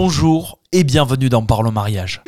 [0.00, 2.22] bonjour et bienvenue dans Parlons Mariage.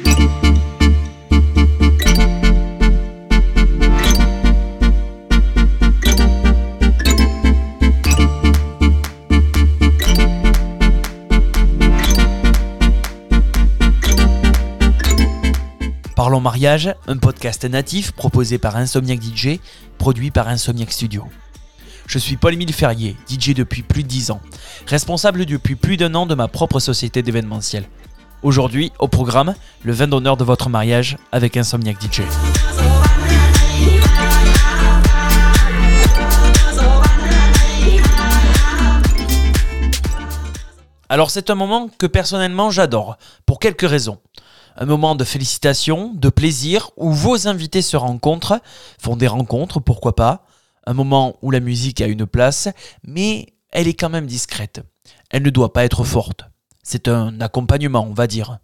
[16.16, 19.60] Parlons Mariage, un podcast natif proposé par Insomniac DJ,
[19.96, 21.24] produit par Insomniac Studio.
[22.10, 24.40] Je suis Paul-Émile Ferrier, DJ depuis plus de 10 ans,
[24.88, 27.84] responsable depuis plus d'un an de ma propre société d'événementiel.
[28.42, 29.54] Aujourd'hui, au programme,
[29.84, 32.22] le vin d'honneur de votre mariage avec Insomniac DJ.
[41.08, 44.18] Alors c'est un moment que personnellement j'adore, pour quelques raisons.
[44.76, 48.60] Un moment de félicitations, de plaisir, où vos invités se rencontrent,
[49.00, 50.44] font des rencontres, pourquoi pas,
[50.86, 52.68] un moment où la musique a une place,
[53.06, 54.82] mais elle est quand même discrète.
[55.30, 56.44] Elle ne doit pas être forte.
[56.82, 58.58] C'est un accompagnement, on va dire.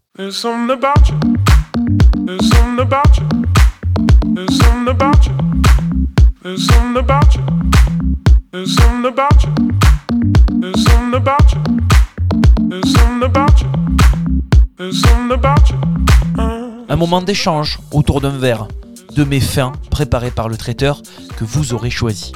[16.88, 18.68] Un moment d'échange autour d'un verre,
[19.16, 21.02] de mes fins préparés par le traiteur
[21.38, 22.32] que vous aurez choisi.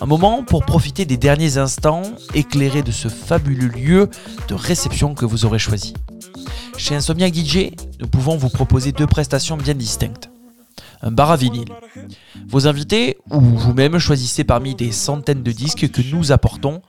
[0.00, 2.02] Un moment pour profiter des derniers instants
[2.34, 4.08] éclairés de ce fabuleux lieu
[4.46, 5.94] de réception que vous aurez choisi.
[6.76, 10.30] Chez Insomniac DJ, nous pouvons vous proposer deux prestations bien distinctes.
[11.02, 11.68] Un bar à vinyle.
[12.48, 16.80] Vos invités ou vous-même choisissez parmi des centaines de disques que nous apportons,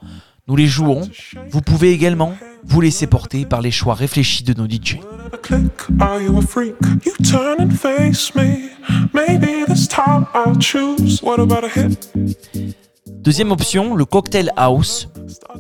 [0.48, 1.02] nous les jouons.
[1.50, 5.00] Vous pouvez également vous laisser porter par les choix réfléchis de nos DJ.
[13.08, 15.10] Deuxième option, le cocktail house.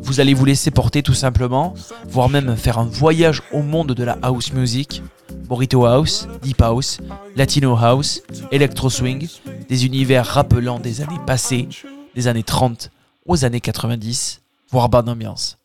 [0.01, 1.73] Vous allez vous laisser porter tout simplement,
[2.07, 5.03] voire même faire un voyage au monde de la house music.
[5.47, 6.99] Burrito House, Deep House,
[7.35, 9.27] Latino House, Electro Swing,
[9.67, 11.67] des univers rappelant des années passées,
[12.15, 12.91] des années 30
[13.25, 14.41] aux années 90,
[14.71, 15.57] voire bonne ambiance.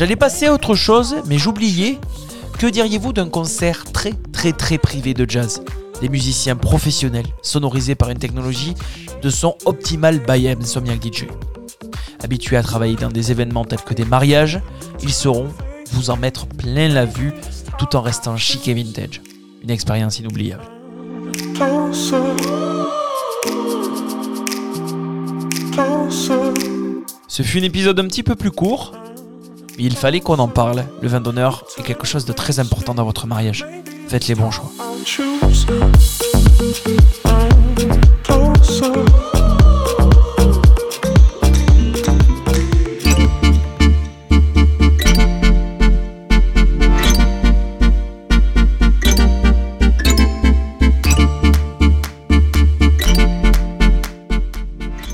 [0.00, 1.98] J'allais passer à autre chose, mais j'oubliais.
[2.58, 5.62] Que diriez-vous d'un concert très très très privé de jazz?
[6.00, 8.72] Des musiciens professionnels, sonorisés par une technologie
[9.20, 11.26] de son optimal by Insomniac DJ.
[12.24, 14.62] Habitués à travailler dans des événements tels que des mariages,
[15.02, 15.48] ils sauront
[15.92, 17.34] vous en mettre plein la vue
[17.78, 19.20] tout en restant chic et vintage.
[19.62, 20.64] Une expérience inoubliable.
[27.28, 28.92] Ce fut un épisode un petit peu plus court,
[29.86, 30.84] il fallait qu'on en parle.
[31.00, 33.64] Le vin d'honneur est quelque chose de très important dans votre mariage.
[34.08, 34.70] Faites les bons choix.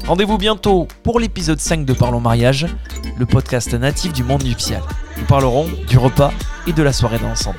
[0.06, 2.66] Rendez-vous bientôt pour l'épisode 5 de Parlons Mariage,
[3.18, 4.80] le podcast natif du monde nuptial.
[5.18, 6.32] Nous parlerons du repas
[6.68, 7.56] et de la soirée dansante.